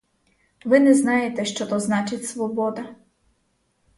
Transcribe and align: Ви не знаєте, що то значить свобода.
Ви 0.65 0.79
не 0.79 0.93
знаєте, 0.93 1.45
що 1.45 1.65
то 1.65 1.79
значить 1.79 2.25
свобода. 2.25 2.95